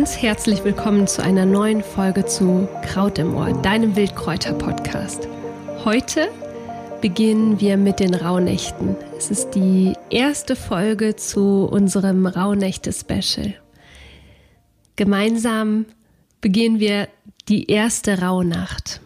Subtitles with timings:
[0.00, 5.28] Ganz herzlich willkommen zu einer neuen Folge zu Kraut im Ohr, deinem Wildkräuter-Podcast.
[5.84, 6.30] Heute
[7.02, 8.96] beginnen wir mit den Rauhnächten.
[9.18, 13.52] Es ist die erste Folge zu unserem Rauhnächte-Special.
[14.96, 15.84] Gemeinsam
[16.40, 17.08] beginnen wir
[17.50, 19.02] die erste Rauhnacht.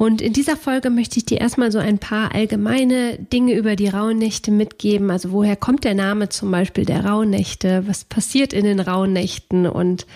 [0.00, 3.88] Und in dieser Folge möchte ich dir erstmal so ein paar allgemeine Dinge über die
[3.88, 5.10] Rauhnächte mitgeben.
[5.10, 7.86] Also woher kommt der Name zum Beispiel der Rauhnächte?
[7.86, 9.66] Was passiert in den Rauhnächten?
[9.66, 10.06] Und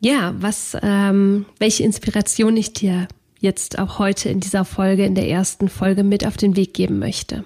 [0.00, 3.08] ja, was, ähm, welche Inspiration ich dir
[3.40, 6.98] jetzt auch heute in dieser Folge, in der ersten Folge mit auf den Weg geben
[6.98, 7.44] möchte.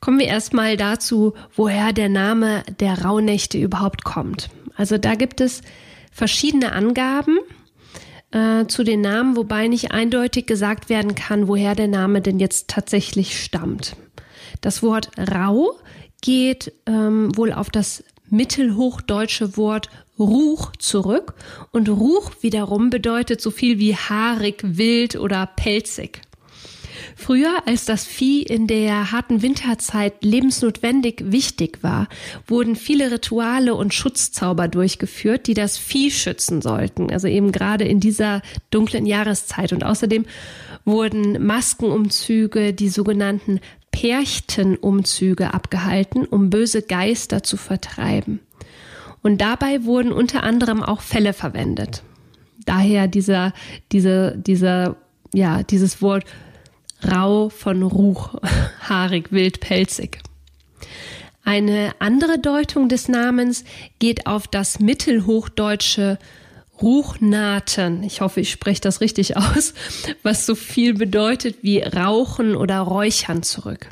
[0.00, 4.50] Kommen wir erstmal dazu, woher der Name der Rauhnächte überhaupt kommt.
[4.74, 5.62] Also da gibt es
[6.10, 7.38] verschiedene Angaben
[8.30, 12.68] äh, zu den Namen, wobei nicht eindeutig gesagt werden kann, woher der Name denn jetzt
[12.68, 13.96] tatsächlich stammt.
[14.60, 15.78] Das Wort rau
[16.20, 21.34] geht ähm, wohl auf das mittelhochdeutsche Wort Ruch zurück
[21.70, 26.22] und Ruch wiederum bedeutet so viel wie haarig, wild oder pelzig.
[27.20, 32.06] Früher, als das Vieh in der harten Winterzeit lebensnotwendig wichtig war,
[32.46, 37.10] wurden viele Rituale und Schutzzauber durchgeführt, die das Vieh schützen sollten.
[37.10, 39.72] Also eben gerade in dieser dunklen Jahreszeit.
[39.72, 40.26] Und außerdem
[40.84, 43.58] wurden Maskenumzüge, die sogenannten
[43.90, 48.38] Perchtenumzüge abgehalten, um böse Geister zu vertreiben.
[49.24, 52.04] Und dabei wurden unter anderem auch Felle verwendet.
[52.64, 53.54] Daher dieser,
[53.90, 54.96] diese, dieser,
[55.34, 56.24] ja, dieses Wort
[57.02, 58.34] rau von Ruch,
[58.88, 60.18] haarig, wild, pelzig.
[61.44, 63.64] Eine andere Deutung des Namens
[63.98, 66.18] geht auf das mittelhochdeutsche
[66.82, 69.74] Ruchnaten, ich hoffe, ich spreche das richtig aus,
[70.22, 73.88] was so viel bedeutet wie Rauchen oder Räuchern zurück.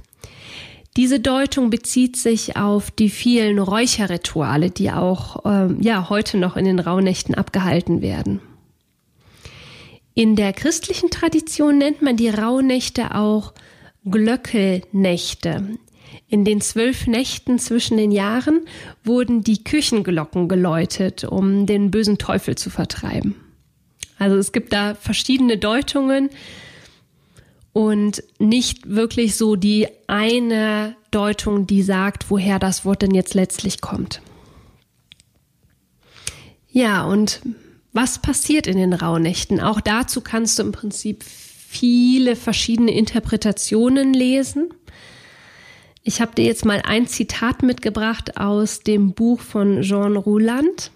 [0.96, 6.64] Diese Deutung bezieht sich auf die vielen Räucherrituale, die auch ähm, ja heute noch in
[6.64, 8.40] den Rauhnächten abgehalten werden.
[10.18, 13.52] In der christlichen Tradition nennt man die Rauhnächte auch
[14.06, 15.76] Glöckelnächte.
[16.26, 18.62] In den zwölf Nächten zwischen den Jahren
[19.04, 23.34] wurden die Kirchenglocken geläutet, um den bösen Teufel zu vertreiben.
[24.18, 26.30] Also es gibt da verschiedene Deutungen
[27.74, 33.82] und nicht wirklich so die eine Deutung, die sagt, woher das Wort denn jetzt letztlich
[33.82, 34.22] kommt.
[36.70, 37.42] Ja, und
[37.96, 39.60] was passiert in den Rauhnächten?
[39.60, 44.72] Auch dazu kannst du im Prinzip viele verschiedene Interpretationen lesen.
[46.02, 50.92] Ich habe dir jetzt mal ein Zitat mitgebracht aus dem Buch von Jean Rouland,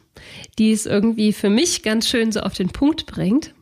[0.59, 3.55] die es irgendwie für mich ganz schön so auf den Punkt bringt.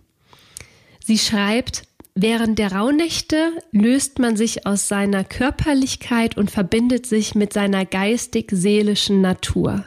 [1.02, 1.84] Sie schreibt,
[2.20, 9.20] Während der Rauhnächte löst man sich aus seiner Körperlichkeit und verbindet sich mit seiner geistig-seelischen
[9.20, 9.84] Natur.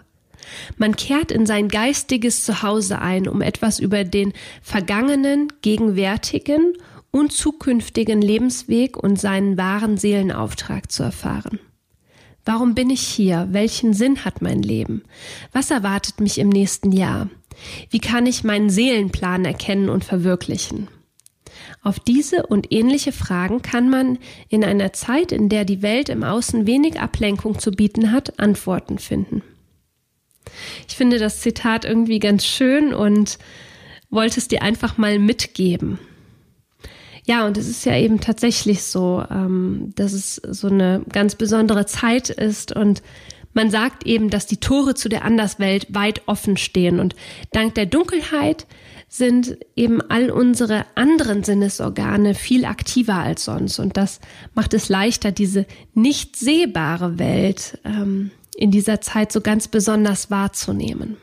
[0.77, 6.73] Man kehrt in sein geistiges Zuhause ein, um etwas über den vergangenen, gegenwärtigen
[7.11, 11.59] und zukünftigen Lebensweg und seinen wahren Seelenauftrag zu erfahren.
[12.45, 13.47] Warum bin ich hier?
[13.51, 15.03] Welchen Sinn hat mein Leben?
[15.51, 17.29] Was erwartet mich im nächsten Jahr?
[17.89, 20.87] Wie kann ich meinen Seelenplan erkennen und verwirklichen?
[21.83, 24.17] Auf diese und ähnliche Fragen kann man
[24.49, 28.97] in einer Zeit, in der die Welt im Außen wenig Ablenkung zu bieten hat, Antworten
[28.97, 29.43] finden.
[30.87, 33.37] Ich finde das Zitat irgendwie ganz schön und
[34.09, 35.99] wollte es dir einfach mal mitgeben.
[37.25, 41.85] Ja, und es ist ja eben tatsächlich so, ähm, dass es so eine ganz besondere
[41.85, 43.01] Zeit ist und
[43.53, 47.15] man sagt eben, dass die Tore zu der Anderswelt weit offen stehen und
[47.51, 48.65] dank der Dunkelheit
[49.07, 54.21] sind eben all unsere anderen Sinnesorgane viel aktiver als sonst und das
[54.53, 61.17] macht es leichter, diese nicht sehbare Welt ähm, in dieser Zeit so ganz besonders wahrzunehmen.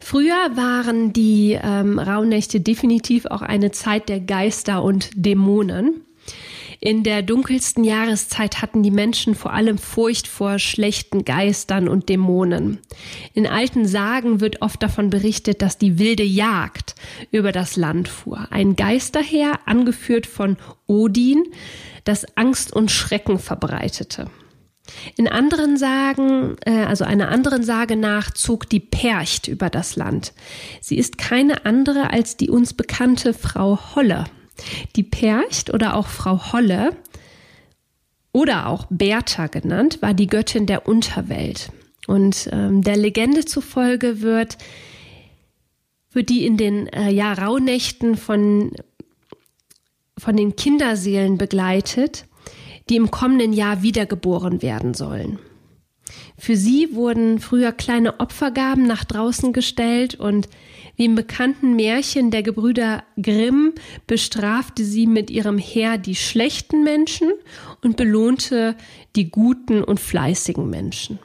[0.00, 6.02] Früher waren die ähm, Rauhnächte definitiv auch eine Zeit der Geister und Dämonen.
[6.82, 12.78] In der dunkelsten Jahreszeit hatten die Menschen vor allem Furcht vor schlechten Geistern und Dämonen.
[13.34, 16.94] In alten Sagen wird oft davon berichtet, dass die wilde Jagd
[17.30, 18.46] über das Land fuhr.
[18.50, 20.56] Ein Geisterheer, angeführt von
[20.86, 21.44] Odin,
[22.04, 24.30] das Angst und Schrecken verbreitete.
[25.18, 30.32] In anderen Sagen, äh, also einer anderen Sage nach, zog die Percht über das Land.
[30.80, 34.24] Sie ist keine andere als die uns bekannte Frau Holle.
[34.96, 36.96] Die Percht oder auch Frau Holle
[38.32, 41.70] oder auch Bertha genannt, war die Göttin der Unterwelt.
[42.06, 44.58] Und ähm, der Legende zufolge wird,
[46.12, 48.72] wird die in den äh, ja, Rauhnächten von
[50.20, 52.26] von den Kinderseelen begleitet,
[52.88, 55.38] die im kommenden Jahr wiedergeboren werden sollen.
[56.36, 60.48] Für sie wurden früher kleine Opfergaben nach draußen gestellt und
[61.00, 63.72] wie im bekannten Märchen der Gebrüder Grimm
[64.06, 67.32] bestrafte sie mit ihrem Heer die schlechten Menschen
[67.80, 68.76] und belohnte
[69.16, 71.18] die guten und fleißigen Menschen.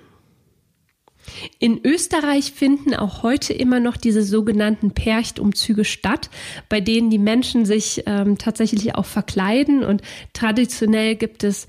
[1.60, 6.30] In Österreich finden auch heute immer noch diese sogenannten Perchtumzüge statt,
[6.70, 10.02] bei denen die Menschen sich ähm, tatsächlich auch verkleiden und
[10.32, 11.68] traditionell gibt es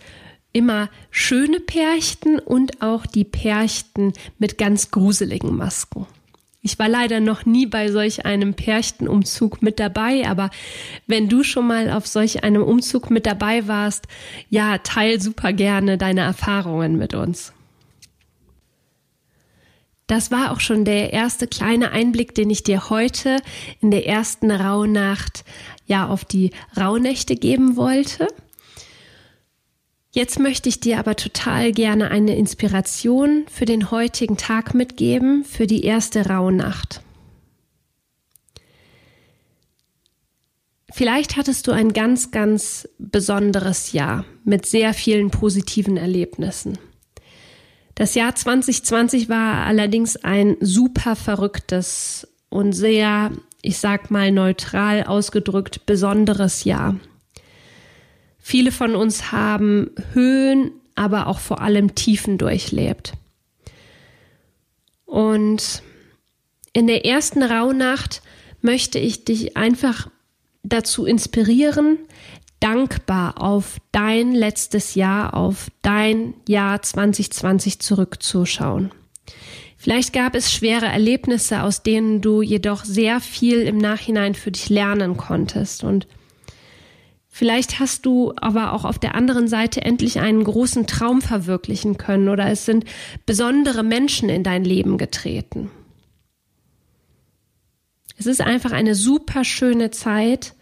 [0.53, 6.07] immer schöne Perchten und auch die Perchten mit ganz gruseligen Masken.
[6.67, 10.51] Ich war leider noch nie bei solch einem Perchtenumzug mit dabei, aber
[11.07, 14.09] wenn du schon mal auf solch einem Umzug mit dabei warst,
[14.51, 17.53] ja, teil super gerne deine Erfahrungen mit uns.
[20.09, 23.37] Das war auch schon der erste kleine Einblick, den ich dir heute
[23.81, 25.45] in der ersten Rauhnacht
[25.87, 28.27] ja auf die Rauhnächte geben wollte.
[30.17, 35.67] Jetzt möchte ich dir aber total gerne eine Inspiration für den heutigen Tag mitgeben, für
[35.67, 37.03] die erste Rauhnacht.
[40.91, 46.79] Vielleicht hattest du ein ganz, ganz besonderes Jahr mit sehr vielen positiven Erlebnissen.
[47.95, 55.85] Das Jahr 2020 war allerdings ein super verrücktes und sehr, ich sag mal neutral ausgedrückt,
[55.85, 56.97] besonderes Jahr.
[58.49, 63.15] Viele von uns haben Höhen, aber auch vor allem Tiefen durchlebt.
[65.05, 65.83] Und
[66.73, 68.23] in der ersten Rauhnacht
[68.63, 70.09] möchte ich dich einfach
[70.63, 71.99] dazu inspirieren,
[72.61, 78.93] dankbar auf dein letztes Jahr, auf dein Jahr 2020 zurückzuschauen.
[79.77, 84.69] Vielleicht gab es schwere Erlebnisse, aus denen du jedoch sehr viel im Nachhinein für dich
[84.69, 85.83] lernen konntest.
[85.83, 86.07] Und
[87.37, 92.31] Vielleicht hast du aber auch auf der anderen Seite endlich einen großen Traum verwirklichen können
[92.31, 92.87] oder es sind
[93.27, 95.71] besondere Menschen in dein Leben getreten.
[98.17, 100.55] Es ist einfach eine super schöne Zeit,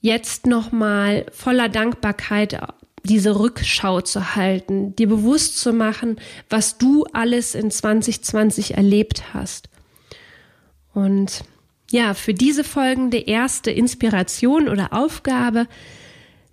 [0.00, 2.60] jetzt nochmal voller Dankbarkeit
[3.02, 9.70] diese Rückschau zu halten, dir bewusst zu machen, was du alles in 2020 erlebt hast.
[10.94, 11.42] Und
[11.90, 15.66] ja, für diese folgende erste Inspiration oder Aufgabe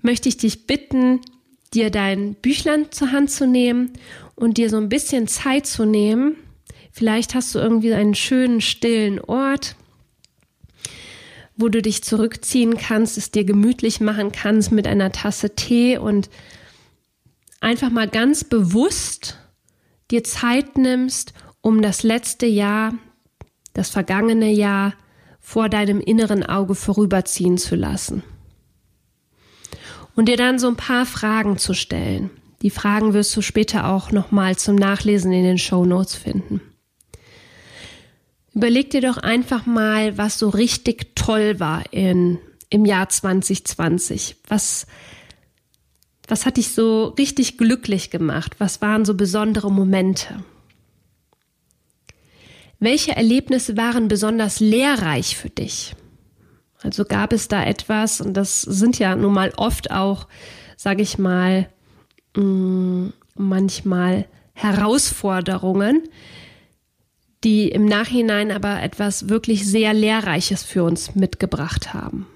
[0.02, 1.22] möchte ich dich bitten,
[1.74, 3.92] dir dein Büchlein zur Hand zu nehmen
[4.36, 6.38] und dir so ein bisschen Zeit zu nehmen.
[6.92, 9.76] Vielleicht hast du irgendwie einen schönen, stillen Ort,
[11.58, 16.30] wo du dich zurückziehen kannst, es dir gemütlich machen kannst mit einer Tasse Tee und
[17.60, 19.38] einfach mal ganz bewusst
[20.12, 22.94] dir Zeit nimmst, um das letzte Jahr,
[23.74, 24.94] das vergangene Jahr
[25.46, 28.24] vor deinem inneren Auge vorüberziehen zu lassen.
[30.16, 32.32] Und dir dann so ein paar Fragen zu stellen.
[32.64, 36.62] Die Fragen wirst du später auch nochmal zum Nachlesen in den Show Notes finden.
[38.56, 42.40] Überleg dir doch einfach mal, was so richtig toll war in,
[42.72, 44.38] im Jahr 2020.
[44.48, 44.88] Was,
[46.28, 48.56] was hat dich so richtig glücklich gemacht?
[48.58, 50.44] Was waren so besondere Momente?
[52.86, 55.96] Welche Erlebnisse waren besonders lehrreich für dich?
[56.84, 60.28] Also gab es da etwas, und das sind ja nun mal oft auch,
[60.78, 61.68] sage ich mal,
[62.38, 66.04] mm, manchmal Herausforderungen,
[67.44, 72.28] die im Nachhinein aber etwas wirklich sehr Lehrreiches für uns mitgebracht haben.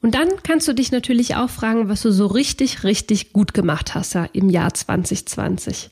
[0.00, 3.96] Und dann kannst du dich natürlich auch fragen, was du so richtig, richtig gut gemacht
[3.96, 5.90] hast ja, im Jahr 2020.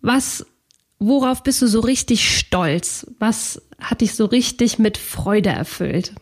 [0.00, 0.46] Was
[1.04, 3.08] Worauf bist du so richtig stolz?
[3.18, 6.14] Was hat dich so richtig mit Freude erfüllt?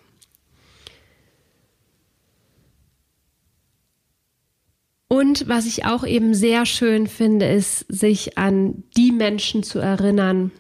[5.07, 10.51] Und was ich auch eben sehr schön finde, ist, sich an die Menschen zu erinnern,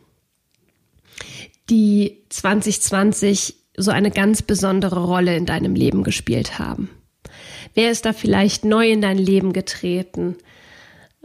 [1.71, 6.91] die 2020 so eine ganz besondere Rolle in deinem Leben gespielt haben.
[7.73, 10.37] Wer ist da vielleicht neu in dein Leben getreten?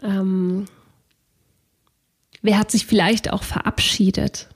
[0.01, 0.67] Ähm,
[2.45, 4.49] Wer hat sich vielleicht auch verabschiedet?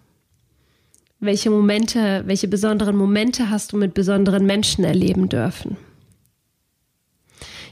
[1.19, 5.75] Welche Momente, welche besonderen Momente hast du mit besonderen Menschen erleben dürfen?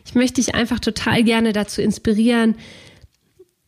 [0.05, 2.55] Ich möchte dich einfach total gerne dazu inspirieren,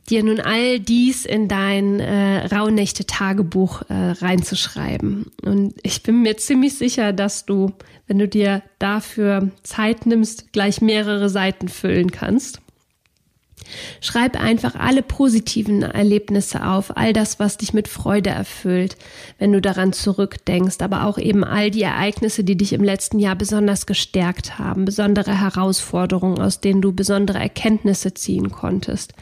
[0.09, 5.27] dir nun all dies in dein äh, Rauhnächte-Tagebuch äh, reinzuschreiben.
[5.43, 7.73] Und ich bin mir ziemlich sicher, dass du,
[8.07, 12.59] wenn du dir dafür Zeit nimmst, gleich mehrere Seiten füllen kannst.
[14.01, 18.97] Schreib einfach alle positiven Erlebnisse auf, all das, was dich mit Freude erfüllt,
[19.37, 23.35] wenn du daran zurückdenkst, aber auch eben all die Ereignisse, die dich im letzten Jahr
[23.35, 29.13] besonders gestärkt haben, besondere Herausforderungen, aus denen du besondere Erkenntnisse ziehen konntest.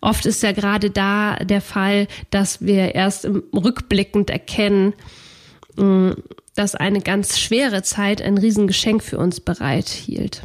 [0.00, 4.92] Oft ist ja gerade da der Fall, dass wir erst rückblickend erkennen,
[5.76, 6.10] mm,
[6.54, 10.42] dass eine ganz schwere Zeit ein Riesengeschenk für uns bereithielt.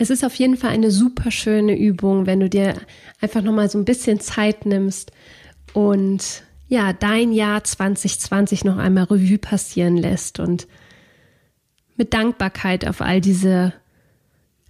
[0.00, 2.74] Es ist auf jeden Fall eine super schöne Übung, wenn du dir
[3.20, 5.10] einfach nochmal so ein bisschen Zeit nimmst
[5.72, 10.68] und ja, dein Jahr 2020 noch einmal Revue passieren lässt und
[11.96, 13.72] mit Dankbarkeit auf all diese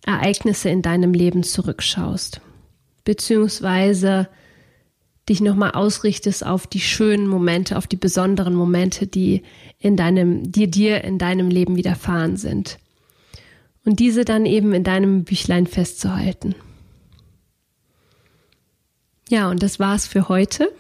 [0.07, 2.41] Ereignisse in deinem Leben zurückschaust.
[3.05, 4.29] Beziehungsweise
[5.29, 9.43] dich nochmal ausrichtest auf die schönen Momente, auf die besonderen Momente, die
[9.79, 12.79] in deinem, die dir in deinem Leben widerfahren sind
[13.89, 16.55] und diese dann eben in deinem Büchlein festzuhalten.
[19.31, 20.71] Ja, und das war's für heute.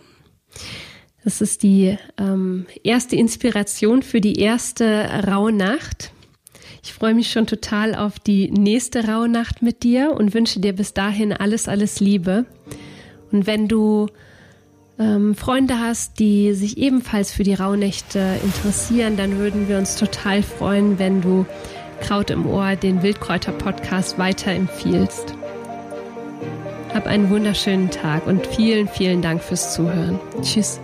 [1.24, 6.12] Das ist die ähm, erste Inspiration für die erste Rauhnacht.
[6.82, 10.92] Ich freue mich schon total auf die nächste Rauhnacht mit dir und wünsche dir bis
[10.92, 12.44] dahin alles, alles Liebe.
[13.32, 14.08] Und wenn du
[14.98, 20.42] ähm, Freunde hast, die sich ebenfalls für die Rauhnächte interessieren, dann würden wir uns total
[20.42, 21.46] freuen, wenn du
[22.00, 25.34] Kraut im Ohr, den Wildkräuter-Podcast weiterempfiehlst.
[26.94, 30.18] Hab einen wunderschönen Tag und vielen, vielen Dank fürs Zuhören.
[30.42, 30.80] Tschüss.